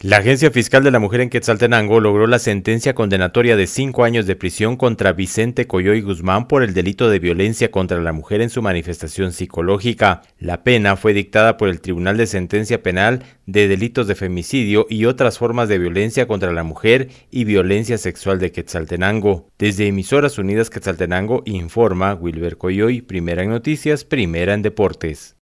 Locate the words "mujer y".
16.62-17.42